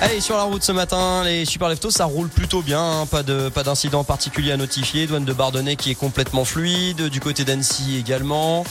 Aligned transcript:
Allez, 0.00 0.20
sur 0.20 0.36
la 0.36 0.42
route 0.42 0.62
ce 0.62 0.72
matin, 0.72 1.22
les 1.24 1.44
super 1.46 1.68
leftos, 1.68 1.90
ça 1.90 2.04
roule 2.04 2.28
plutôt 2.28 2.60
bien. 2.62 2.80
hein. 2.80 3.06
Pas 3.06 3.22
de 3.22 3.48
pas 3.48 3.62
d'incident 3.62 4.04
particulier 4.04 4.52
à 4.52 4.56
notifier. 4.56 5.06
Douane 5.06 5.24
de 5.24 5.32
Bardonnay 5.32 5.76
qui 5.76 5.90
est 5.90 5.94
complètement 5.94 6.44
fluide. 6.44 7.08
Du 7.08 7.20
côté 7.20 7.44
d'Annecy 7.44 7.96
également. 7.98 8.64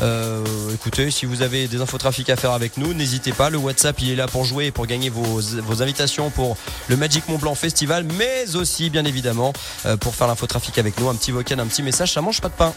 Euh, 0.00 0.44
écoutez, 0.72 1.10
si 1.10 1.26
vous 1.26 1.42
avez 1.42 1.66
des 1.66 1.80
infotrafics 1.80 2.30
à 2.30 2.36
faire 2.36 2.52
avec 2.52 2.76
nous, 2.78 2.94
n'hésitez 2.94 3.32
pas. 3.32 3.50
Le 3.50 3.58
WhatsApp, 3.58 4.00
il 4.00 4.10
est 4.12 4.16
là 4.16 4.28
pour 4.28 4.44
jouer 4.44 4.66
et 4.66 4.70
pour 4.70 4.86
gagner 4.86 5.10
vos, 5.10 5.82
invitations 5.82 6.30
pour 6.30 6.56
le 6.86 6.96
Magic 6.96 7.28
Mont 7.28 7.38
Blanc 7.38 7.54
Festival, 7.56 8.04
mais 8.16 8.54
aussi, 8.54 8.90
bien 8.90 9.04
évidemment, 9.04 9.52
euh, 9.86 9.96
pour 9.96 10.14
faire 10.14 10.28
l'infotrafic 10.28 10.78
avec 10.78 10.98
nous. 11.00 11.08
Un 11.08 11.16
petit 11.16 11.32
vocal, 11.32 11.58
un 11.60 11.66
petit 11.66 11.82
message, 11.82 12.12
ça 12.12 12.20
mange 12.20 12.40
pas 12.40 12.48
de 12.48 12.54
pain. 12.54 12.72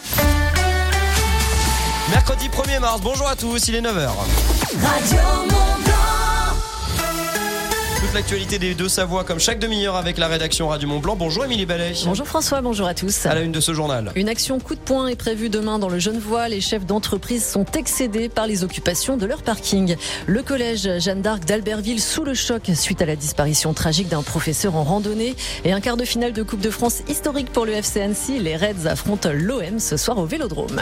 Mercredi 2.10 2.50
1er 2.50 2.80
mars, 2.80 3.00
bonjour 3.02 3.28
à 3.30 3.36
tous, 3.36 3.68
il 3.68 3.76
est 3.76 3.82
9h. 3.82 4.10
Toute 8.12 8.20
l'actualité 8.20 8.60
des 8.60 8.74
deux 8.74 8.90
Savoies 8.90 9.24
comme 9.24 9.40
chaque 9.40 9.58
demi-heure 9.58 9.96
avec 9.96 10.18
la 10.18 10.28
rédaction 10.28 10.68
Radio 10.68 10.86
Mont 10.86 11.00
Blanc. 11.00 11.16
Bonjour 11.16 11.46
Émilie 11.46 11.66
Ballet. 11.66 11.94
Bonjour 12.04 12.28
François, 12.28 12.60
bonjour 12.60 12.86
à 12.86 12.94
tous. 12.94 13.26
À 13.26 13.34
la 13.34 13.40
une 13.40 13.54
de 13.54 13.62
ce 13.62 13.74
journal. 13.74 14.12
Une 14.16 14.28
action 14.28 14.60
coup 14.60 14.76
de 14.76 14.82
poing 14.82 15.08
est 15.08 15.16
prévue 15.16 15.48
demain 15.48 15.80
dans 15.80 15.88
le 15.88 15.98
Genevois. 15.98 16.50
Les 16.50 16.60
chefs 16.60 16.86
d'entreprise 16.86 17.46
sont 17.46 17.64
excédés 17.64 18.28
par 18.28 18.48
les 18.48 18.66
occupations 18.66 19.16
de 19.16 19.26
leur 19.26 19.44
parking. 19.44 19.96
Le 20.28 20.44
collège 20.44 20.90
Jeanne 21.00 21.22
d'Arc 21.22 21.46
d'Albertville 21.46 22.02
sous 22.02 22.26
le 22.26 22.34
choc 22.34 22.64
suite 22.76 23.02
à 23.02 23.06
la 23.06 23.16
disparition 23.16 23.74
tragique 23.74 24.10
d'un 24.10 24.24
professeur 24.24 24.76
en 24.76 24.84
randonnée 24.84 25.38
et 25.64 25.72
un 25.72 25.80
quart 25.80 25.96
de 25.96 26.04
finale 26.04 26.34
de 26.34 26.44
Coupe 26.44 26.60
de 26.60 26.70
France 26.70 27.04
historique 27.08 27.54
pour 27.54 27.66
le 27.66 27.72
FC 27.72 28.02
Annecy. 28.02 28.40
Les 28.40 28.58
Reds 28.58 28.88
affrontent 28.88 29.32
l'OM 29.32 29.80
ce 29.80 29.96
soir 29.96 30.18
au 30.18 30.26
Vélodrome. 30.26 30.82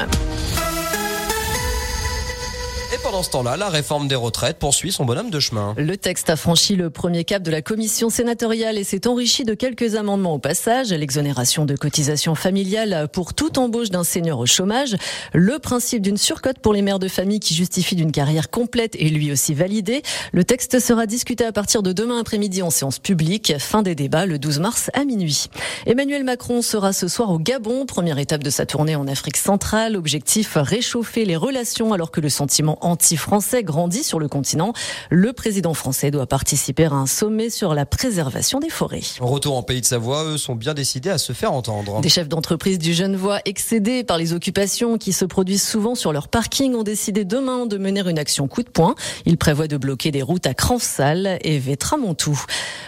Et 2.91 2.97
pendant 3.03 3.21
ce 3.21 3.29
temps-là, 3.29 3.55
la 3.55 3.69
réforme 3.69 4.07
des 4.07 4.15
retraites 4.15 4.57
poursuit 4.57 4.91
son 4.91 5.05
bonhomme 5.05 5.29
de 5.29 5.39
chemin. 5.39 5.75
Le 5.77 5.95
texte 5.95 6.31
a 6.31 6.35
franchi 6.35 6.75
le 6.75 6.89
premier 6.89 7.23
cap 7.23 7.43
de 7.43 7.51
la 7.51 7.61
commission 7.61 8.09
sénatoriale 8.09 8.79
et 8.79 8.83
s'est 8.83 9.05
enrichi 9.05 9.43
de 9.43 9.53
quelques 9.53 9.93
amendements 9.93 10.33
au 10.33 10.39
passage. 10.39 10.89
L'exonération 10.89 11.65
de 11.65 11.75
cotisations 11.75 12.33
familiales 12.33 13.07
pour 13.13 13.35
toute 13.35 13.59
embauche 13.59 13.91
d'un 13.91 14.03
senior 14.03 14.39
au 14.39 14.47
chômage. 14.47 14.95
Le 15.33 15.59
principe 15.59 16.01
d'une 16.01 16.17
surcote 16.17 16.57
pour 16.57 16.73
les 16.73 16.81
mères 16.81 16.97
de 16.97 17.07
famille 17.07 17.39
qui 17.39 17.53
justifient 17.53 17.95
d'une 17.95 18.11
carrière 18.11 18.49
complète 18.49 18.95
est 18.95 19.09
lui 19.09 19.31
aussi 19.31 19.53
validé. 19.53 20.01
Le 20.33 20.43
texte 20.43 20.79
sera 20.79 21.05
discuté 21.05 21.45
à 21.45 21.51
partir 21.51 21.83
de 21.83 21.93
demain 21.93 22.19
après-midi 22.19 22.63
en 22.63 22.71
séance 22.71 22.97
publique. 22.97 23.53
Fin 23.59 23.83
des 23.83 23.93
débats 23.93 24.25
le 24.25 24.39
12 24.39 24.57
mars 24.61 24.89
à 24.95 25.05
minuit. 25.05 25.45
Emmanuel 25.85 26.23
Macron 26.23 26.63
sera 26.63 26.91
ce 26.91 27.07
soir 27.07 27.29
au 27.29 27.37
Gabon. 27.37 27.85
Première 27.85 28.17
étape 28.17 28.41
de 28.41 28.49
sa 28.49 28.65
tournée 28.65 28.95
en 28.95 29.07
Afrique 29.07 29.37
centrale. 29.37 29.95
Objectif 29.95 30.57
réchauffer 30.59 31.23
les 31.25 31.35
relations 31.35 31.93
alors 31.93 32.09
que 32.09 32.19
le 32.19 32.29
sentiment 32.29 32.78
anti-français 32.81 33.63
grandit 33.63 34.03
sur 34.03 34.19
le 34.19 34.27
continent. 34.27 34.73
Le 35.09 35.33
président 35.33 35.73
français 35.73 36.11
doit 36.11 36.27
participer 36.27 36.85
à 36.85 36.93
un 36.93 37.05
sommet 37.05 37.49
sur 37.49 37.73
la 37.73 37.85
préservation 37.85 38.59
des 38.59 38.69
forêts. 38.69 39.01
Retour 39.19 39.55
en 39.55 39.63
pays 39.63 39.81
de 39.81 39.85
Savoie, 39.85 40.23
eux 40.25 40.37
sont 40.37 40.55
bien 40.55 40.73
décidés 40.73 41.09
à 41.09 41.17
se 41.17 41.33
faire 41.33 41.53
entendre. 41.53 42.01
Des 42.01 42.09
chefs 42.09 42.29
d'entreprise 42.29 42.79
du 42.79 42.93
Genevois, 42.93 43.39
excédés 43.45 44.03
par 44.03 44.17
les 44.17 44.33
occupations 44.33 44.97
qui 44.97 45.13
se 45.13 45.25
produisent 45.25 45.67
souvent 45.67 45.95
sur 45.95 46.13
leur 46.13 46.27
parking, 46.27 46.75
ont 46.75 46.83
décidé 46.83 47.25
demain 47.25 47.65
de 47.65 47.77
mener 47.77 47.99
une 48.07 48.19
action 48.19 48.47
coup 48.47 48.63
de 48.63 48.69
poing. 48.69 48.95
Ils 49.25 49.37
prévoient 49.37 49.67
de 49.67 49.77
bloquer 49.77 50.11
des 50.11 50.21
routes 50.21 50.47
à 50.47 50.53
Cranfsal 50.53 51.37
et 51.41 51.59
Vétramontou. 51.59 52.39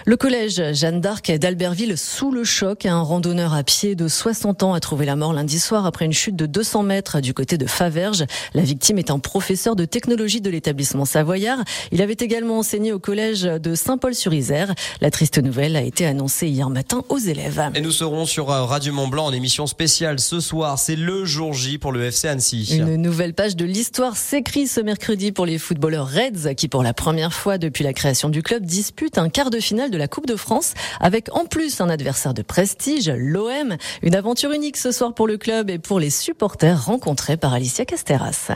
Le 0.05 0.17
collège 0.17 0.73
Jeanne 0.73 1.01
d'Arc 1.01 1.31
d'Albertville 1.31 1.97
sous 1.97 2.31
le 2.31 2.43
choc. 2.43 2.85
Un 2.85 3.01
randonneur 3.01 3.53
à 3.53 3.63
pied 3.63 3.95
de 3.95 4.07
60 4.07 4.63
ans 4.63 4.73
a 4.73 4.79
trouvé 4.79 5.05
la 5.05 5.15
mort 5.15 5.33
lundi 5.33 5.59
soir 5.59 5.85
après 5.85 6.05
une 6.05 6.13
chute 6.13 6.35
de 6.35 6.45
200 6.45 6.83
mètres 6.83 7.19
du 7.19 7.33
côté 7.33 7.57
de 7.57 7.65
Faverges. 7.65 8.25
La 8.53 8.61
victime 8.61 8.97
est 8.97 9.11
un 9.11 9.19
professeur 9.19 9.75
de 9.75 9.80
technologie 9.85 10.41
de 10.41 10.49
l'établissement 10.49 11.05
savoyard. 11.05 11.63
Il 11.91 12.01
avait 12.01 12.17
également 12.19 12.59
enseigné 12.59 12.93
au 12.93 12.99
collège 12.99 13.43
de 13.43 13.75
Saint-Paul-sur-Isère. 13.75 14.73
La 15.01 15.11
triste 15.11 15.37
nouvelle 15.37 15.75
a 15.75 15.81
été 15.81 16.05
annoncée 16.05 16.47
hier 16.47 16.69
matin 16.69 17.03
aux 17.09 17.17
élèves. 17.17 17.71
Et 17.75 17.81
nous 17.81 17.91
serons 17.91 18.25
sur 18.25 18.51
euh, 18.51 18.65
Radio 18.65 18.93
Mont 18.93 19.07
Blanc 19.07 19.25
en 19.25 19.33
émission 19.33 19.67
spéciale 19.67 20.19
ce 20.19 20.39
soir. 20.39 20.79
C'est 20.79 20.95
le 20.95 21.25
jour 21.25 21.53
J 21.53 21.77
pour 21.77 21.91
le 21.91 22.03
FC 22.03 22.27
Annecy. 22.27 22.77
Une 22.77 22.95
nouvelle 22.95 23.33
page 23.33 23.55
de 23.55 23.65
l'histoire 23.65 24.17
s'écrit 24.17 24.67
ce 24.67 24.81
mercredi 24.81 25.31
pour 25.31 25.45
les 25.45 25.57
footballeurs 25.57 26.07
Reds 26.07 26.55
qui, 26.55 26.67
pour 26.67 26.83
la 26.83 26.93
première 26.93 27.33
fois 27.33 27.57
depuis 27.57 27.83
la 27.83 27.93
création 27.93 28.29
du 28.29 28.43
club, 28.43 28.65
disputent 28.65 29.17
un 29.17 29.29
quart 29.29 29.49
de 29.49 29.59
finale 29.59 29.91
de 29.91 29.97
la 29.97 30.07
Coupe 30.07 30.27
de 30.27 30.35
France 30.35 30.73
avec 30.99 31.33
en 31.35 31.45
plus 31.45 31.81
un 31.81 31.89
adversaire 31.89 32.33
de 32.33 32.41
prestige, 32.41 33.09
l'OM. 33.09 33.75
Une 34.01 34.15
aventure 34.15 34.51
unique 34.51 34.77
ce 34.77 34.91
soir 34.91 35.13
pour 35.13 35.27
le 35.27 35.37
club 35.37 35.69
et 35.69 35.79
pour 35.79 35.99
les 35.99 36.09
supporters 36.09 36.85
rencontrés 36.85 37.37
par 37.37 37.53
Alicia 37.53 37.85
Casteras. 37.85 38.51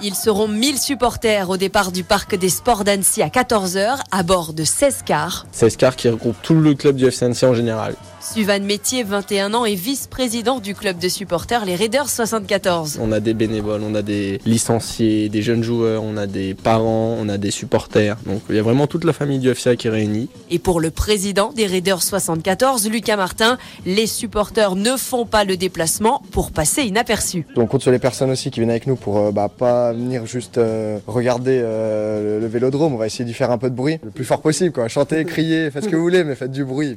Ils 0.00 0.14
seront 0.14 0.46
1000 0.46 0.78
supporters 0.78 1.50
au 1.50 1.56
départ 1.56 1.90
du 1.90 2.04
parc 2.04 2.36
des 2.36 2.48
sports 2.48 2.84
d'Annecy 2.84 3.20
à 3.20 3.28
14h 3.28 3.98
à 4.12 4.22
bord 4.22 4.52
de 4.52 4.62
16 4.62 5.02
cars. 5.04 5.46
16 5.50 5.76
cars 5.76 5.96
qui 5.96 6.08
regroupe 6.08 6.36
tout 6.42 6.54
le 6.54 6.74
club 6.74 6.94
du 6.94 7.10
FCNC 7.10 7.44
en 7.44 7.54
général. 7.54 7.94
Suvan 8.20 8.60
Métier, 8.60 9.04
21 9.04 9.54
ans, 9.54 9.64
est 9.64 9.74
vice-président 9.74 10.58
du 10.58 10.74
club 10.74 10.98
de 10.98 11.08
supporters 11.08 11.64
les 11.64 11.76
Raiders 11.76 12.10
74. 12.10 12.98
On 13.00 13.10
a 13.12 13.20
des 13.20 13.32
bénévoles, 13.32 13.82
on 13.82 13.94
a 13.94 14.02
des 14.02 14.40
licenciés, 14.44 15.28
des 15.28 15.40
jeunes 15.40 15.62
joueurs, 15.62 16.02
on 16.02 16.16
a 16.16 16.26
des 16.26 16.54
parents, 16.54 17.16
on 17.18 17.28
a 17.28 17.38
des 17.38 17.50
supporters. 17.50 18.16
Donc 18.26 18.42
il 18.50 18.56
y 18.56 18.58
a 18.58 18.62
vraiment 18.62 18.86
toute 18.86 19.04
la 19.04 19.12
famille 19.12 19.38
du 19.38 19.54
FCA 19.54 19.76
qui 19.76 19.86
est 19.86 19.90
réunie. 19.90 20.28
Et 20.50 20.58
pour 20.58 20.80
le 20.80 20.90
président 20.90 21.52
des 21.52 21.66
Raiders 21.66 22.02
74, 22.02 22.88
Lucas 22.88 23.16
Martin, 23.16 23.56
les 23.86 24.06
supporters 24.06 24.74
ne 24.74 24.96
font 24.96 25.24
pas 25.24 25.44
le 25.44 25.56
déplacement 25.56 26.22
pour 26.32 26.50
passer 26.50 26.82
inaperçus. 26.82 27.46
On 27.56 27.66
compte 27.66 27.82
sur 27.82 27.92
les 27.92 27.98
personnes 27.98 28.30
aussi 28.30 28.50
qui 28.50 28.60
viennent 28.60 28.70
avec 28.70 28.86
nous 28.86 28.96
pour 28.96 29.18
euh, 29.18 29.30
bah, 29.30 29.48
pas 29.48 29.87
venir 29.92 30.26
juste 30.26 30.58
euh, 30.58 30.98
regarder 31.06 31.60
euh, 31.62 32.40
le, 32.40 32.46
vélodrome. 32.46 32.94
On 32.94 32.96
va 32.96 33.06
essayer 33.06 33.24
d'y 33.24 33.34
faire 33.34 33.50
un 33.50 33.58
peu 33.58 33.70
de 33.70 33.74
bruit, 33.74 33.98
le 34.02 34.10
plus 34.10 34.24
fort 34.24 34.40
possible. 34.40 34.72
Quoi. 34.72 34.88
Chantez, 34.88 35.24
criez, 35.24 35.70
faites 35.70 35.84
ce 35.84 35.88
que 35.88 35.96
vous 35.96 36.02
voulez, 36.02 36.24
mais 36.24 36.34
faites 36.34 36.52
du 36.52 36.64
bruit. 36.64 36.96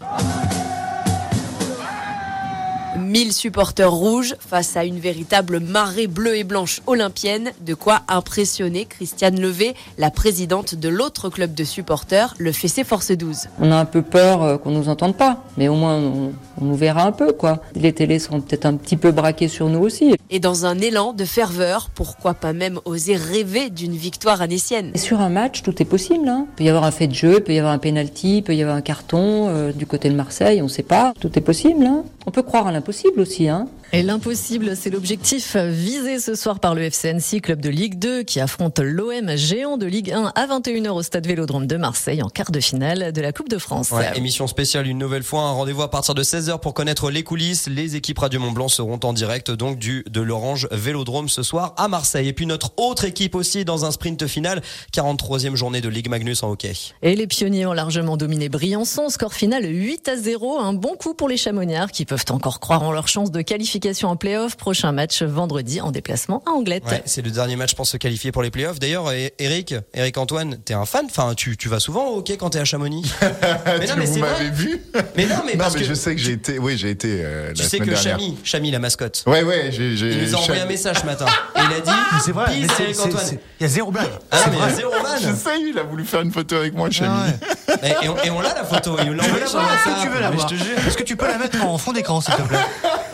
1000 3.11 3.33
supporters 3.33 3.91
rouges 3.91 4.35
face 4.39 4.77
à 4.77 4.85
une 4.85 4.97
véritable 4.97 5.59
marée 5.59 6.07
bleue 6.07 6.38
et 6.38 6.45
blanche 6.45 6.81
olympienne, 6.88 7.51
de 7.59 7.73
quoi 7.73 8.03
impressionner 8.07 8.85
Christiane 8.85 9.38
Levé, 9.38 9.75
la 9.97 10.11
présidente 10.11 10.75
de 10.75 10.88
l'autre 10.88 11.27
club 11.27 11.53
de 11.53 11.66
supporters, 11.66 12.33
le 12.38 12.53
Fessé 12.53 12.85
Force 12.85 13.11
12. 13.11 13.49
On 13.59 13.69
a 13.69 13.75
un 13.75 13.83
peu 13.83 14.01
peur 14.01 14.44
euh, 14.44 14.57
qu'on 14.57 14.72
nous 14.72 14.88
entende 14.88 15.17
pas, 15.17 15.44
mais 15.57 15.67
au 15.67 15.75
moins 15.75 15.97
on, 15.97 16.31
on 16.61 16.66
nous 16.66 16.75
verra 16.75 17.03
un 17.03 17.11
peu 17.11 17.33
quoi. 17.33 17.59
Les 17.75 17.91
télés 17.91 18.17
seront 18.17 18.39
peut-être 18.39 18.66
un 18.66 18.75
petit 18.75 18.95
peu 18.95 19.11
braquées 19.11 19.49
sur 19.49 19.67
nous 19.67 19.81
aussi. 19.81 20.16
Et 20.29 20.39
dans 20.39 20.66
un 20.66 20.79
élan 20.79 21.11
de 21.11 21.25
ferveur, 21.25 21.89
pourquoi 21.93 22.33
pas 22.33 22.53
même 22.53 22.79
oser 22.85 23.17
rêver 23.17 23.69
d'une 23.69 23.91
victoire 23.91 24.41
anécienne 24.41 24.91
Et 24.93 24.97
sur 24.97 25.19
un 25.19 25.28
match, 25.28 25.63
tout 25.63 25.81
est 25.81 25.85
possible. 25.85 26.29
Hein. 26.29 26.45
Il 26.51 26.55
peut 26.55 26.63
y 26.63 26.69
avoir 26.69 26.85
un 26.85 26.91
fait 26.91 27.07
de 27.07 27.13
jeu, 27.13 27.35
il 27.39 27.43
peut 27.43 27.53
y 27.53 27.59
avoir 27.59 27.73
un 27.73 27.78
penalty, 27.78 28.38
il 28.38 28.43
peut 28.43 28.55
y 28.55 28.61
avoir 28.61 28.78
un 28.78 28.81
carton 28.81 29.49
euh, 29.49 29.73
du 29.73 29.85
côté 29.85 30.09
de 30.09 30.16
Marseille, 30.16 30.61
on 30.61 30.69
sait 30.69 30.81
pas. 30.81 31.13
Tout 31.19 31.38
est 31.38 31.41
possible. 31.41 31.85
Hein. 31.85 32.05
On 32.25 32.31
peut 32.31 32.43
croire 32.43 32.67
à 32.67 32.72
l'impossible 32.72 33.00
aussi. 33.17 33.47
Hein. 33.47 33.67
Et 33.94 34.03
l'impossible, 34.03 34.78
c'est 34.78 34.90
l'objectif 34.90 35.57
visé 35.57 36.22
ce 36.22 36.34
soir 36.34 36.62
par 36.62 36.75
le 36.75 36.90
FCNC, 36.90 37.41
club 37.41 37.59
de 37.59 37.68
Ligue 37.68 38.00
2, 38.00 38.24
qui 38.24 38.40
affronte 38.40 38.79
l'OM 38.79 39.35
géant 39.35 39.75
de 39.75 39.85
Ligue 39.85 40.13
1 40.13 40.31
à 40.34 40.47
21h 40.47 40.91
au 40.91 41.03
stade 41.03 41.28
Vélodrome 41.28 41.68
de 41.68 41.75
Marseille 41.75 42.24
en 42.24 42.29
quart 42.29 42.52
de 42.52 42.62
finale 42.62 43.12
de 43.12 43.19
la 43.19 43.34
Coupe 43.34 43.50
de 43.50 43.57
France. 43.57 43.91
Ouais, 43.91 44.09
émission 44.16 44.47
spéciale 44.47 44.88
une 44.88 44.97
nouvelle 44.97 45.24
fois, 45.24 45.41
un 45.41 45.52
rendez-vous 45.52 45.81
à 45.81 45.91
partir 45.91 46.16
de 46.16 46.24
16h 46.24 46.62
pour 46.62 46.74
connaître 46.74 47.12
les 47.12 47.24
coulisses. 47.24 47.68
Les 47.68 47.97
équipes 47.97 48.19
Radio 48.19 48.40
Mont 48.40 48.53
Blanc 48.53 48.69
seront 48.69 48.97
en 49.03 49.12
direct 49.12 49.52
donc 49.52 49.78
du 49.78 50.06
de 50.09 50.22
l'Orange 50.22 50.69
Vélodrome 50.72 51.28
ce 51.28 51.44
soir 51.44 51.73
à 51.75 51.90
Marseille. 51.90 52.29
Et 52.29 52.34
puis 52.34 52.46
notre 52.46 52.72
autre 52.78 53.03
équipe 53.03 53.35
aussi 53.35 53.66
dans 53.66 53.84
un 53.84 53.91
sprint 53.91 54.25
final, 54.25 54.62
43e 54.94 55.56
journée 55.56 55.81
de 55.81 55.90
Ligue 55.90 56.08
Magnus 56.08 56.44
en 56.44 56.52
hockey. 56.52 56.72
Et 57.02 57.18
les 57.18 57.28
pionniers 57.28 57.66
ont 57.66 57.73
largement 57.73 58.16
dominé 58.16 58.47
Briançon, 58.47 59.09
score 59.09 59.34
final 59.34 59.66
8 59.66 60.08
à 60.08 60.16
0, 60.16 60.59
un 60.62 60.72
bon 60.72 60.96
coup 60.96 61.13
pour 61.13 61.28
les 61.28 61.35
Chamonniards 61.35 61.91
qui 61.91 62.06
peuvent 62.06 62.23
encore 62.29 62.62
croire 62.62 62.84
en 62.84 62.94
leur 62.94 63.09
chance 63.09 63.31
de 63.31 63.41
qualification 63.41 63.80
en 64.03 64.15
playoff. 64.15 64.55
Prochain 64.57 64.91
match 64.91 65.21
vendredi 65.23 65.81
en 65.81 65.91
déplacement 65.91 66.43
à 66.45 66.51
Anglette. 66.51 66.83
Ouais, 66.85 67.01
c'est 67.05 67.21
le 67.21 67.31
dernier 67.31 67.55
match 67.55 67.75
pour 67.75 67.85
se 67.87 67.97
qualifier 67.97 68.31
pour 68.31 68.43
les 68.43 68.51
playoffs. 68.51 68.79
D'ailleurs, 68.79 69.11
Eric, 69.39 69.75
Eric 69.93 70.17
Antoine, 70.17 70.57
t'es 70.63 70.73
un 70.73 70.85
fan? 70.85 71.05
Enfin, 71.05 71.33
tu, 71.35 71.57
tu 71.57 71.67
vas 71.69 71.79
souvent 71.79 72.07
au 72.09 72.17
hockey 72.19 72.37
quand 72.37 72.51
t'es 72.51 72.59
à 72.59 72.66
Chamonix? 72.66 73.11
mais 73.22 73.87
non, 73.87 73.93
mais 73.97 74.05
c'est 74.05 74.13
vous 74.13 74.19
vrai. 74.19 74.31
m'avez 74.31 74.49
vu 74.51 74.81
Mais 75.17 75.25
non, 75.25 75.35
mais 75.45 75.53
non, 75.53 75.57
parce 75.59 75.73
mais 75.75 75.81
que 75.81 75.85
je 75.87 75.93
sais 75.93 76.16
que 76.16 76.22
j'ai 76.22 76.33
été. 76.33 76.59
Oui, 76.59 76.78
j'ai 76.78 76.89
été. 76.91 77.22
euh, 77.23 77.47
la 77.49 77.53
tu 77.53 77.63
sais 77.63 77.79
que. 77.79 77.95
Chami, 77.95 78.37
Chami, 78.43 78.72
la 78.72 78.79
mascotte. 78.79 79.23
Ouais, 79.28 79.43
ouais, 79.43 79.69
j'ai. 79.72 79.95
j'ai- 79.97 80.11
Il 80.13 80.23
nous 80.29 80.35
a 80.35 80.39
envoyé 80.39 80.61
Chami- 80.61 80.66
un 80.66 80.67
message 80.69 80.97
ce 80.99 81.05
matin. 81.05 81.25
Et 81.55 81.59
il 81.59 81.77
a 81.77 81.79
dit. 81.81 81.91
C'est 82.23 82.31
vrai, 82.31 82.45
Eric 82.57 82.72
c'est- 82.95 82.99
Antoine. 83.01 83.25
c'est- 83.25 83.39
il 83.59 83.63
y 83.63 83.66
a 83.66 83.69
zéro 83.69 83.91
blague. 83.91 84.09
Ah, 84.31 84.37
C'est 84.43 84.49
mais 84.51 84.57
vrai. 84.57 84.73
zéro 84.73 84.91
man. 84.91 85.19
Je 85.22 85.34
sais, 85.34 85.61
il 85.61 85.77
a 85.79 85.84
voulu 85.84 86.05
faire 86.05 86.22
une 86.22 86.31
photo 86.31 86.55
avec 86.57 86.73
moi, 86.75 86.89
Chami. 86.89 87.09
Ah 87.11 87.73
ouais. 87.73 87.89
Et, 88.01 88.05
et 88.05 88.09
on, 88.09 88.17
et 88.23 88.29
on 88.31 88.41
l'a 88.41 88.53
la 88.53 88.63
photo. 88.63 88.95
Il 89.03 89.11
l'a 89.11 89.23
Tu 89.23 89.29
veux 89.29 89.35
envoyé 89.35 89.39
la 89.41 89.47
sur 89.47 89.59
voir 89.59 89.73
Est-ce 89.73 89.89
WhatsApp. 89.89 89.95
que 90.03 90.07
tu 90.09 90.13
veux 90.16 90.22
la 90.22 90.29
voir. 90.31 90.51
Est-ce 90.87 90.97
que 90.97 91.03
tu 91.03 91.16
peux 91.16 91.27
la 91.27 91.37
mettre 91.37 91.63
en 91.66 91.77
fond 91.77 91.91
d'écran, 91.93 92.22
s'il 92.22 92.34
te 92.35 92.41
plaît? 92.41 92.57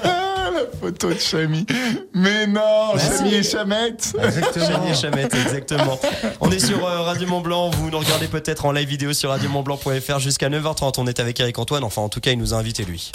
Ah, 0.03 0.23
la 0.57 0.79
photo 0.81 1.09
de 1.09 1.19
Chami. 1.19 1.65
Mais 2.13 2.47
non, 2.47 2.93
Merci. 2.95 3.17
Chami 3.17 3.33
et 3.33 3.43
Chamette. 3.43 4.13
Chami 4.55 4.89
et 4.89 4.95
Chamette, 4.95 5.33
exactement. 5.33 5.99
On 6.41 6.51
est 6.51 6.59
sur 6.59 6.85
euh, 6.85 7.01
Radio 7.01 7.27
Mont 7.27 7.41
Blanc. 7.41 7.69
Vous 7.69 7.89
nous 7.89 7.99
regardez 7.99 8.27
peut-être 8.27 8.65
en 8.65 8.71
live 8.71 8.87
vidéo 8.87 9.13
sur 9.13 9.29
radiomontblanc.fr 9.29 10.19
jusqu'à 10.19 10.49
9h30. 10.49 10.95
On 10.97 11.07
est 11.07 11.19
avec 11.19 11.39
Eric 11.39 11.57
Antoine. 11.59 11.83
Enfin, 11.83 12.01
en 12.01 12.09
tout 12.09 12.19
cas, 12.19 12.31
il 12.31 12.39
nous 12.39 12.53
a 12.53 12.57
invité 12.57 12.83
lui. 12.83 13.11